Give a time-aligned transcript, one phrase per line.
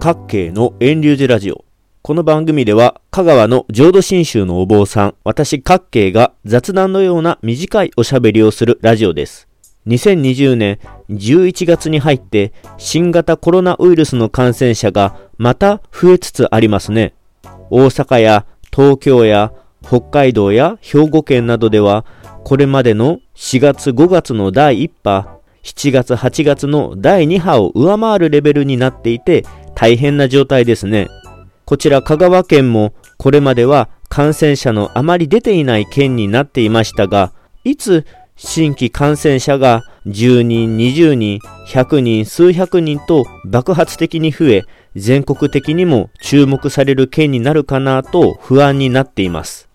[0.00, 1.64] 各系の遠流寺ラジオ。
[2.02, 9.48] この番組では、香川の浄土真宗のお坊さん、私各系が雑談のような短いおしゃべりをするラジオです。
[9.88, 10.78] 2020年
[11.10, 17.14] 11月に入って新型コロナウイルスの感染者がまた増えつつありますね。
[17.70, 22.04] 大阪や東京や北海道や兵庫県などでは
[22.44, 29.44] これまでの4月5月の第1波、7月8月の第2波を上回るレベルになっていて
[29.74, 31.08] 大変な状態ですね。
[31.64, 37.32] こちら香川県もこれまでは感染者のあまり出ていない県になっていましたが、
[37.64, 44.64] いつ新規感染者が10人、20人、100人、数百人と爆発的に増え、
[44.94, 49.68] 全国的にも注目される県になるかなと不安になっています。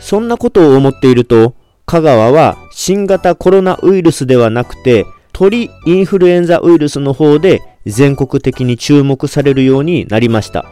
[0.00, 1.54] そんなことを思っていると、
[1.84, 5.04] 香川は新型コロナウイルスではなくて、
[5.38, 10.64] 鳥インフルエンザウイルスの方で全国的に注目されるようになりました。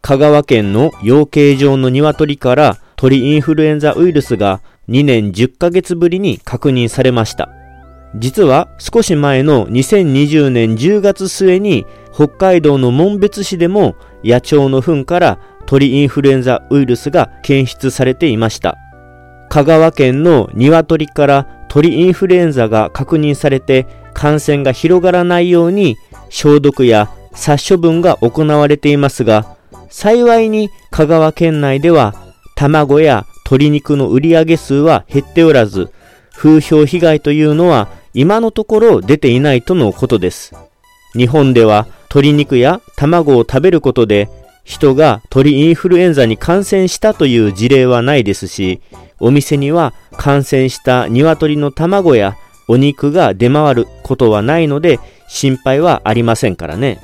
[0.00, 7.50] 香川県の養鶏場の鶏から鳥インフルエンザウイルスが2年10ヶ月ぶりに確認されました。
[8.14, 18.78] 実は少し前の2020年10月末に北海道の紋別市でも野鳥の糞から鳥インフルエンザウイルスが検出されていました。
[19.50, 25.98] 香川県の鶏から鳥インフルエンザが確認されて感染が広がらないように
[26.30, 29.58] 消毒や殺処分が行われていますが、
[29.90, 32.14] 幸いに香川県内では
[32.54, 35.90] 卵や鶏肉の売上数は減っておらず、
[36.34, 40.54] 風評被害というのは今のところ出ていないとのことです。
[41.12, 44.30] 日本では鶏肉や卵を食べることで
[44.64, 48.80] 人が鳥インフルエンザに感染したという事例はないですし、
[49.20, 52.34] お店には感染した鶏の卵や
[52.68, 57.00] お肉が出回ることはないので心配はありませんからね。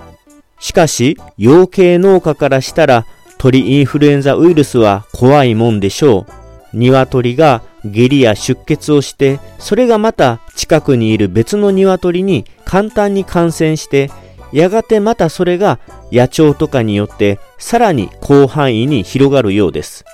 [0.60, 3.06] しかし、養鶏農家からしたら
[3.38, 6.27] 鳥インフルエンザウイルスは怖いもんでしょ
[6.72, 6.77] う。
[6.77, 14.11] 鶏が下痢や出血をして、それがまた近くにいる別の鶏に簡単に感染して、
[14.52, 15.80] やがてまたそれが
[16.12, 20.05] 野鳥とかによってさらに広範囲に広がるようです。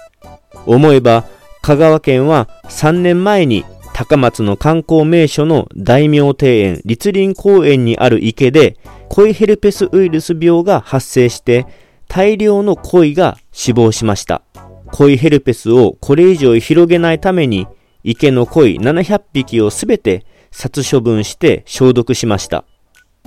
[0.65, 1.25] 思えば
[1.61, 3.65] 香川県は3年前に
[3.99, 8.77] 高松の観光名所の大名庭園立林公園にある池で
[9.09, 11.67] 恋ヘルペスウイルス病が発生して
[12.07, 14.43] 大量の鯉が死亡しました。
[14.93, 17.67] 恋ヘルペスをこれ以上広げないために
[18.05, 22.65] 池の鯉700匹をすべて殺処分して消毒しました。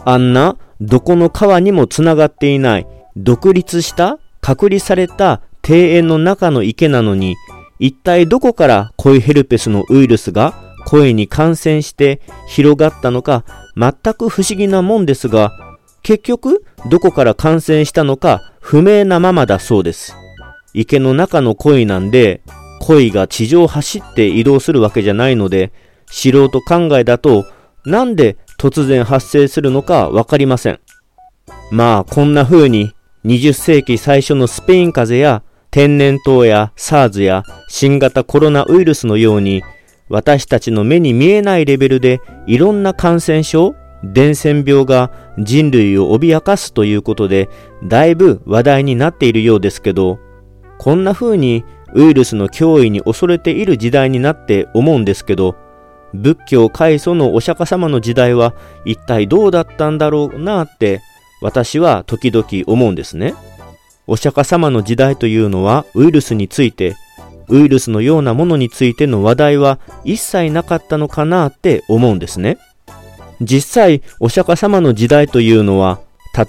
[0.05, 2.87] あんなどこの川にもつながっていない
[3.17, 7.35] 独立した隔離された庭園の中の池なのに
[7.81, 10.53] 一体どこからコイヘルペスのウイルスが
[10.85, 13.43] 声に感染して広がったのか
[13.75, 15.51] 全く不思議なもんですが、
[16.03, 20.15] 結局どこから感染したのか不明なままだそうです。
[20.75, 22.43] 池の中の鯉なんで、
[22.81, 25.73] 鯉が地上を走って移動するわけじゃないので、
[26.05, 27.47] 素人考えだと、
[27.83, 30.79] なんで突然発生するのかわかりません。
[31.71, 32.93] まあ、こんな風に、
[33.25, 39.63] 20世紀最初のスペイン風邪や天然痘や SARS や新型コロナウイルスのように
[40.09, 43.73] 私たちの目に見えないレベルでいろんな感染症、
[44.03, 47.47] 伝染病が人類を脅かすということで
[47.85, 50.19] だいぶ話題になっているようですけど
[50.77, 55.55] こんな風にウイルスの脅威に恐れている時代になって思うんですけど
[56.13, 61.01] 仏教開祖のお釈迦様の時代は一体どうだったんだろうなって
[61.41, 63.33] 私は時々思うんですね。
[64.11, 66.97] お釈迦様の時代というのはウイルスについて、
[67.47, 72.57] ウイルスのようなものについての話題は一切なかったのかなって思うんですね。
[73.39, 76.01] 実際、お釈迦様の時代というのは、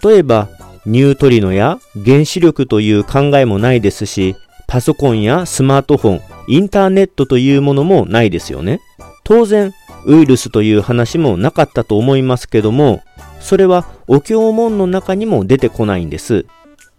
[0.03, 0.49] 例えば
[0.87, 4.35] ニュートリノや原子力という考えもないですし、
[4.67, 8.81] パソコンやスマートフォン、インターネットというものもないですよね。
[9.23, 9.73] 当然、
[10.05, 13.03] ウイルスという話もなかったと思いますけども、
[13.39, 16.45] それはお経文の中にも出てこないんです。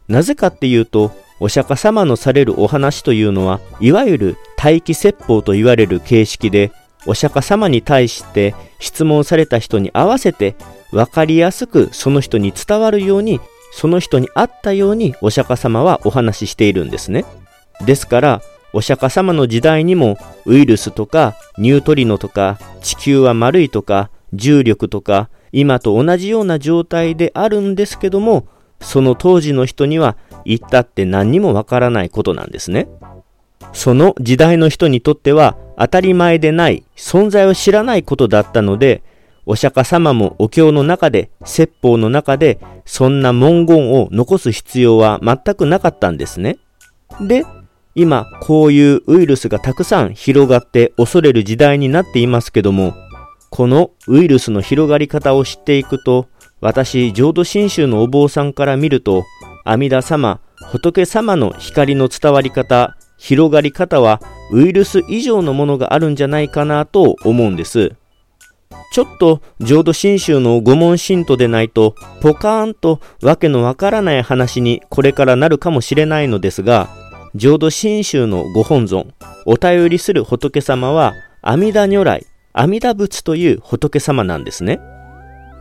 [0.07, 6.71] なぜかっていうと、お釈迦様のされるお話というのは、いわゆる待機説法と言われる形式で、
[7.05, 10.55] お釈迦様に対して質問された人に合わせて、
[10.91, 13.39] わかりやすくその人に伝わるように、
[13.73, 17.25] その人に合ったようにお釈迦様はお話ししているんですね。
[17.85, 18.41] ですから、
[18.73, 28.47] お釈迦様の時代にもウイルスとかニュートリノとか地球は丸いとか重力とか今と同じような状態であるんですけども
[28.83, 30.15] その当時の人には
[30.45, 32.88] 言ったって何にもわからないことなんですね。
[33.71, 39.01] その時代の人にとっては当たり前でない存在を知らないことだったので、
[39.45, 46.57] お釈迦様もお経の中で、説法の中で、そんな文言を残す必要は全くなかったんですね。
[47.19, 47.44] で、
[47.95, 52.94] 今、こういうウイルスがたくさん広がって恐れる時代になっていますけども、
[53.50, 56.27] このウイルスの広がり方を知っていくと、
[56.63, 59.25] 私、浄土真宗のお坊さんから見ると、
[59.65, 60.39] 阿弥陀様、
[60.71, 67.92] 仏様の光の伝わり方、広がり方はウイルス以上のものがあるんじゃないかなと思うんです。
[68.94, 76.88] ちょっと浄土真宗の御門信徒でないと、ポカーンとわけのわからない話にこれからなるかもしれないのですが、
[77.36, 79.13] 浄土真宗のご本尊、
[79.45, 84.80] お便りする仏様は、阿弥陀如来、阿弥陀仏という仏様なんですね。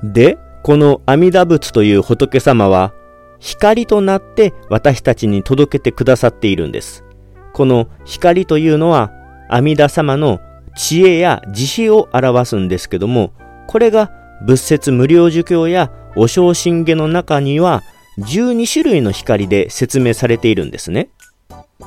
[0.05, 2.93] で、この阿弥陀仏という仏様は、
[3.41, 7.05] 光となって私たちに届けてくださっているんです。
[7.53, 9.11] この光というのは、
[9.49, 10.41] 阿弥陀様の
[10.77, 13.33] 知恵や慈悲を表すんですけども、
[13.67, 14.13] これが
[14.47, 17.83] 仏説無料儒教やお正信下の中には
[18.19, 21.09] 12種類の光で説明されているんですね。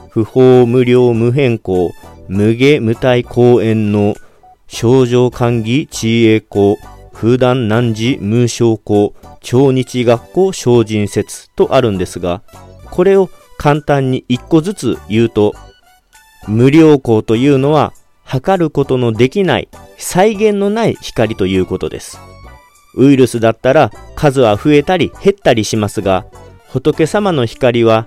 [0.09, 1.91] 不法無料無変更
[2.27, 4.15] 無下無体公演の
[4.67, 6.77] 症状歓義知恵公
[7.25, 12.43] 風断難事無償公超日学校精進説とあるんですが、
[12.91, 15.55] これを簡単に一個ずつ言うと、
[16.47, 17.93] 無料光というのは
[18.23, 22.19] 測ることのできない再現のない光ということです。
[22.93, 26.27] ウイルスだったら数は増えたり減ったりしますが、
[26.67, 28.05] 仏様の光は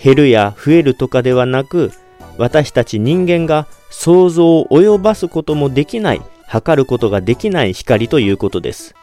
[0.00, 1.90] 減るや増えるとかではなく、
[2.38, 8.94] 私たち人間が想像を及ばすこともできない、測ることができない光ということです。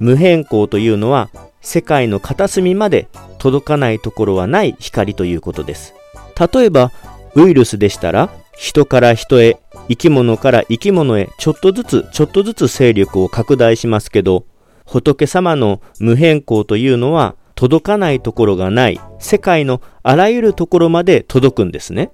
[0.00, 1.28] 無変更というのは
[1.60, 5.94] 世界の片隅まで届かないところはない光ということです。
[6.40, 6.92] 例えば、
[7.34, 9.58] ウイルスでしたら、人から人へ
[9.88, 14.46] 生き物から生き物へちょっとずつちょっとずつ勢力を拡大しますけど、
[14.86, 22.10] 仏様の無変更というのは届かないところがない世界のあらゆるところまで届くんですね。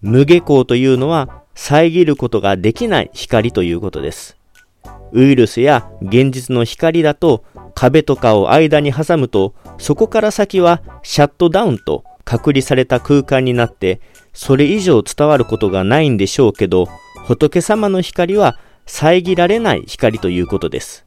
[0.00, 4.36] 無下光というのは遮ることができない光ということです。
[5.10, 7.42] ウイルスや現実の光だと
[7.74, 14.00] 壁とかを間に挟むとそこから先はシャットダウンと隔離された空間になって
[14.36, 16.88] それ以上伝わることがないんでしょうけど、
[17.24, 21.06] 仏様の光は遮られない光ということです。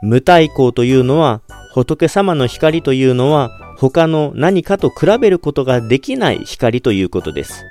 [0.00, 1.42] 無対抗というのは、
[1.74, 7.64] 仏様の光というのは、他の何かと比べることができない光ということです。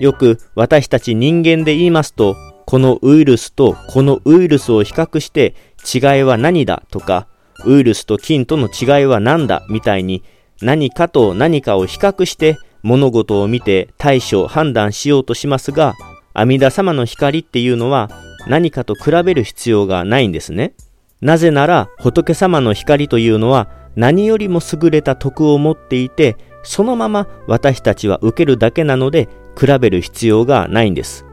[0.00, 2.34] よく私たち人間で言いますと、
[2.66, 5.54] このウイルスとこのウイルスを比較して
[5.94, 7.28] 違いは何だとか、
[7.66, 10.24] ウイルスと菌との違いは何だみたいに
[10.62, 15.94] 何かと何かを比較して物事を見て対処、判断しようとしますが、
[16.32, 18.08] 阿弥陀様の光っていうのは
[18.46, 20.72] 何かと比べる必要がないんですね。
[21.20, 31.24] なぜなら仏様の光というのは何よりも優れた徳を持っていて、そのまま私たちは受けるだけなので比べる必要がないんです。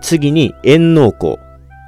[0.00, 1.36] 次に縁能光。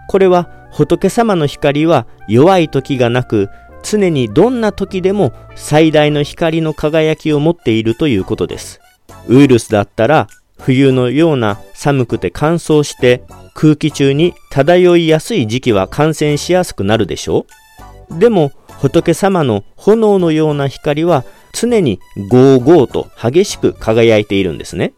[0.09, 3.49] これは仏様の光は弱い時がなく
[3.83, 8.81] 常にどんな時でも最大の光の輝きを持っているということです。
[9.29, 10.29] ウイルスだったら
[10.59, 13.25] 冬のような寒くて乾燥して
[13.55, 17.47] 空気中に漂いやすい時期は感染しやすくなるでしょ
[18.11, 24.95] うでも仏様の炎のような光は常にゴーゴーと激しく輝いているんですね。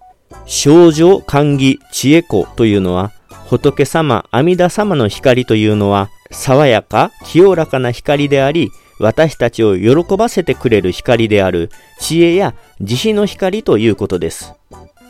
[0.47, 3.13] 症状歓喜知恵子というのは
[3.47, 11.71] 仏様阿弥陀様の光というのは爽やか、清らかな光であり、私たちを喜ばせてくれる光である
[12.01, 14.55] 知恵や慈悲の光ということです。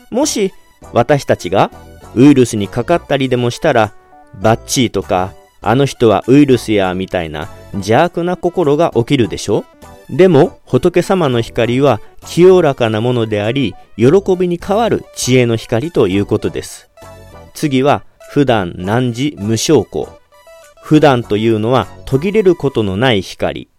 [0.09, 0.51] もし
[0.91, 1.71] 私たちが
[2.15, 3.93] ウイルスにかかったりでもしたら、
[4.41, 9.63] バッチーとか、あの人はウイルスやみたいな邪悪な心が起きるでしょ？
[10.09, 14.07] でも仏様の光は清らかなものであり、喜
[14.37, 16.89] びに変わる知恵の光ということです。
[17.53, 20.07] 次は普段難事無証拠。
[20.83, 23.69] 普段というのは途切れることのない光。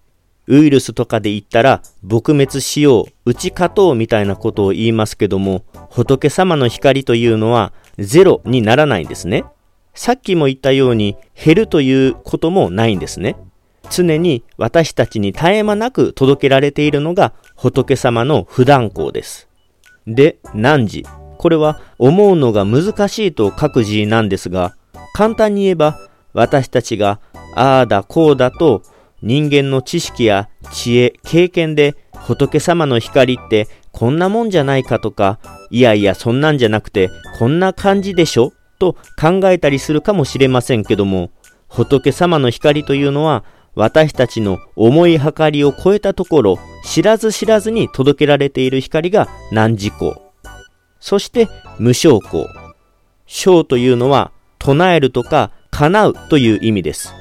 [0.47, 9.45] ウイルスとかで言ったら撲滅しよう、打ち勝とうみたいなことを言いますけども、仏様の光というのはゼロにならないんですね。
[9.95, 13.37] さっきも言ったように減るということもないんですね。
[13.91, 19.49] 常に私たちに絶え間なく届けられているのが仏様の普段光です。
[20.07, 21.05] で、何時？
[21.39, 24.75] これは思うのが難しいと書く字なんですが、
[25.15, 25.99] 簡単に言えば
[26.33, 27.21] 私たちが
[27.55, 28.83] ああだこうだと
[29.23, 35.39] 人間の知識や知恵、経験で仏様の光ってこんなもんじゃないかとか、
[35.71, 38.53] いやいやそんなんじゃなくてこんな感じでしょ？
[38.79, 41.31] と考えたりするかもしれませんけども、
[41.69, 50.33] 仏様の光というのは私たちの思い計りを超えたところ、知らず知らずに届けられている光が難事項。
[51.01, 52.47] そして無償項。
[53.27, 57.13] 章というのは唱えるとか叶うという意味です。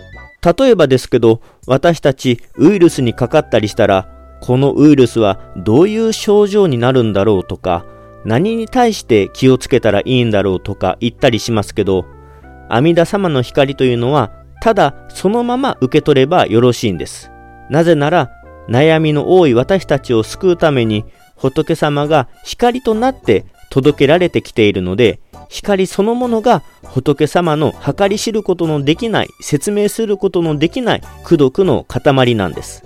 [0.58, 4.10] 例えばですけど、私たちウイルスにかかったりしたら、
[4.42, 7.86] このウイルスはどういう症状になるんだろうとか、
[8.26, 12.06] 何に対して気をつけたらいいんだろうとか言ったりしますけど、
[12.70, 14.32] 阿弥陀様の光というのは、
[14.64, 17.30] ただそのまま受け取ればよろしいんです。
[17.70, 18.32] なぜなら、
[18.70, 21.04] 悩みの多い私たちを救うために、
[21.36, 32.84] 仏様が光となって届けられてきているので、光そのものが仏様の計り知ることのできない、説明することのできない功徳の塊なんです。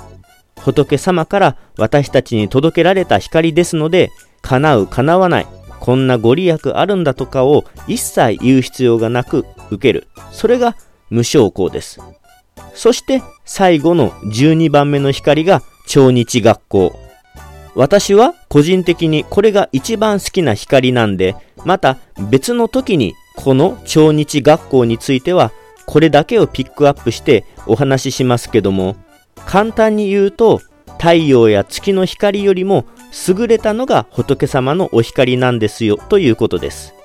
[0.55, 4.09] 仏様から私たちに届けられた光ですので、
[4.41, 5.47] 叶う叶わない、
[5.79, 10.07] こんなご利益あるんだとかを一切言う必要がなく受ける。
[10.31, 10.75] それが
[11.09, 11.99] 無償功です。
[12.73, 16.99] そして最後の12番目の光が超日学校。
[17.75, 21.97] 私は個人的にこれが一番好きな光なんで、また
[22.29, 25.51] 別の時にこの超日学校については
[25.85, 28.95] これだけをピックアップしてお話ししますけども、
[29.45, 30.61] 簡単に言うと
[30.97, 32.85] 太陽や月の光よりも
[33.27, 36.96] 優れたのが仏様のお光なんですよということです。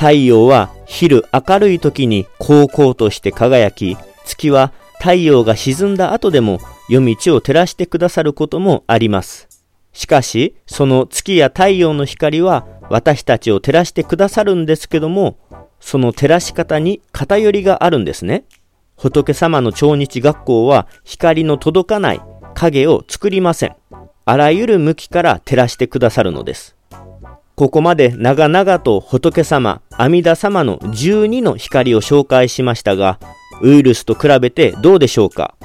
[0.00, 9.46] 太陽は昼明るい時に高校として輝き、月は太陽が沈んだ後でも夜道を照らしてくださることもあります。
[9.92, 15.36] しかし、その月や太陽の光は私たちを照らしてくださるんですけども、
[15.80, 18.44] その照らし方に偏りがあるんですね。
[18.96, 22.22] 仏様の超日学校は光の届かない
[22.54, 23.76] 影を作りません。
[24.24, 26.79] あらゆる向きから照らしてくださるのです。
[27.60, 33.20] ここまで長々と仏様、阿弥陀様の12の光を紹介しましたが、
[33.60, 35.56] ウイルスと比べてどうでしょうか？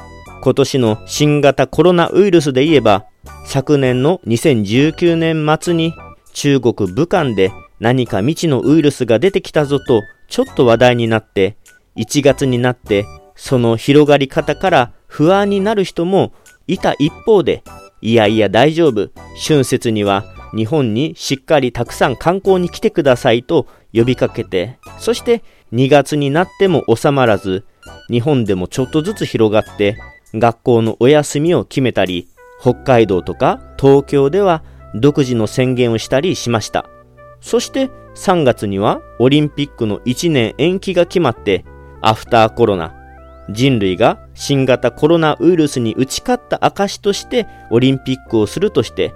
[0.42, 3.06] 今年の新型コロナウイルスで言えば、
[3.46, 5.94] 昨年の2019年末に
[6.34, 11.56] 中国武漢で何か未知のウイルスが出てきたぞとちょっと話題になって、
[11.96, 13.06] 1月になって
[13.38, 16.34] その広がり方から不安になる人も
[16.68, 17.64] いた一方で、
[18.02, 19.12] いやいや大丈夫。
[19.48, 25.44] 春節には日本にしっかりたくさん観光に来てくださいと呼びかけて、そして
[25.74, 27.66] 2月になっても収まらず、
[28.10, 29.98] 日本でもちょっとずつ広がって、
[30.34, 32.28] 学校のお休みを決めたり、
[32.62, 34.64] 北海道とか東京では
[34.96, 36.86] 独自の宣言をしたりしました。
[37.42, 41.66] そして3月にはオリンピックの1年延期が決まって、
[42.02, 42.96] アフターコロナ、
[43.50, 49.14] 人類が新型コロナウイルスに打ち勝った証としてオリンピックをするとして、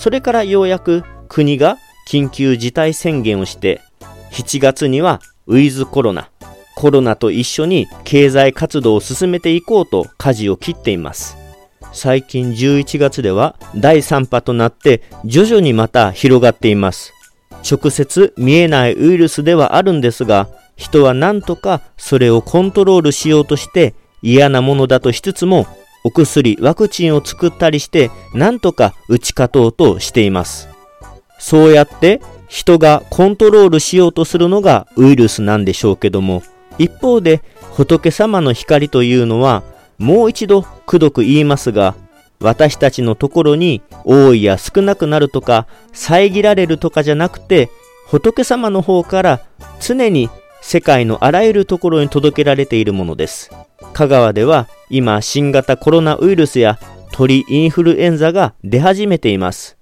[0.00, 1.76] それからようやく国が
[2.08, 3.82] 緊急事態宣言をして、
[4.32, 6.30] 7月にはウィズコロナ、
[6.74, 11.36] コロナと一緒に経済活動を進めていこうと舵を切っています。
[11.92, 17.12] 最近11月では第3波となって徐々にまた広がっています。
[17.70, 25.66] 直接見えないウイルスではあるんですが、人は何とかそれをコントロールしようとして嫌なものだとしつつも
[26.04, 30.68] お薬、ワクチンを作ったりして何とか打ち勝とうとしています。
[31.40, 36.42] そうやって人がコントロールしようとするのがウイルスなんでしょうけども
[36.78, 37.42] 一方で
[37.72, 39.62] 仏様の光というのは
[39.98, 41.94] もう一度くどく言いますが
[42.40, 47.70] 私たちのところに多いや少なくなるとか遮られるとかじゃなくて
[48.06, 49.40] 仏様の方から
[49.80, 50.28] 常に
[50.60, 53.50] 世界のあらゆるところに届けられているものです。
[53.92, 56.78] 香川では今新型コロナウイルスや
[57.12, 59.76] 鳥インフルエンザが出始めています。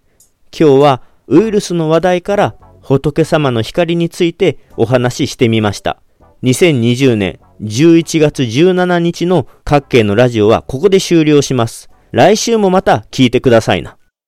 [0.58, 6.00] 今日はウイルスの話題から仏様の光についてお話ししてみました。
[6.42, 11.90] 2020年11月17日の各県のラジオはここで終了します。
[12.12, 13.97] 来週もまた聞いてくださいな。